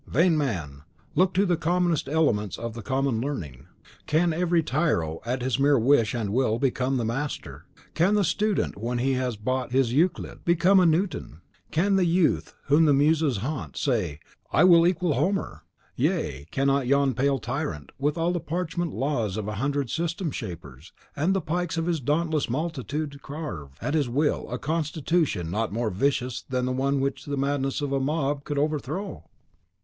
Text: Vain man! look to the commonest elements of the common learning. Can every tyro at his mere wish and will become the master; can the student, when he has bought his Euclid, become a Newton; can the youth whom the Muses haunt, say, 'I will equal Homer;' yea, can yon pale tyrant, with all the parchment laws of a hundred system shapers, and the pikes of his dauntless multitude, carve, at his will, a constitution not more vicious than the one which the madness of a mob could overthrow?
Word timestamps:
Vain 0.07 0.35
man! 0.35 0.81
look 1.13 1.31
to 1.35 1.45
the 1.45 1.55
commonest 1.55 2.09
elements 2.09 2.57
of 2.57 2.73
the 2.73 2.81
common 2.81 3.21
learning. 3.21 3.67
Can 4.07 4.33
every 4.33 4.63
tyro 4.63 5.19
at 5.27 5.43
his 5.43 5.59
mere 5.59 5.77
wish 5.77 6.15
and 6.15 6.31
will 6.33 6.57
become 6.57 6.97
the 6.97 7.05
master; 7.05 7.65
can 7.93 8.15
the 8.15 8.23
student, 8.23 8.75
when 8.79 8.97
he 8.97 9.13
has 9.13 9.35
bought 9.37 9.73
his 9.73 9.93
Euclid, 9.93 10.43
become 10.43 10.79
a 10.79 10.87
Newton; 10.87 11.41
can 11.69 11.97
the 11.97 12.05
youth 12.05 12.55
whom 12.65 12.85
the 12.85 12.95
Muses 12.95 13.37
haunt, 13.45 13.77
say, 13.77 14.19
'I 14.51 14.63
will 14.63 14.87
equal 14.87 15.13
Homer;' 15.13 15.65
yea, 15.95 16.47
can 16.49 16.67
yon 16.87 17.13
pale 17.13 17.37
tyrant, 17.37 17.91
with 17.99 18.17
all 18.17 18.31
the 18.33 18.39
parchment 18.39 18.93
laws 18.95 19.37
of 19.37 19.47
a 19.47 19.53
hundred 19.61 19.91
system 19.91 20.31
shapers, 20.31 20.91
and 21.15 21.35
the 21.35 21.41
pikes 21.41 21.77
of 21.77 21.85
his 21.85 21.99
dauntless 21.99 22.49
multitude, 22.49 23.21
carve, 23.21 23.69
at 23.79 23.93
his 23.93 24.09
will, 24.09 24.49
a 24.49 24.57
constitution 24.57 25.51
not 25.51 25.71
more 25.71 25.91
vicious 25.91 26.41
than 26.41 26.65
the 26.65 26.71
one 26.71 26.99
which 26.99 27.25
the 27.25 27.37
madness 27.37 27.81
of 27.81 27.91
a 27.91 27.99
mob 27.99 28.43
could 28.43 28.57
overthrow? 28.57 29.25